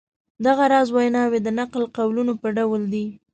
[0.45, 3.05] دغه راز ویناوی د نقل قولونو په ډول دي.